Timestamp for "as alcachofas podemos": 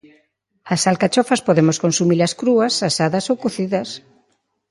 0.73-1.77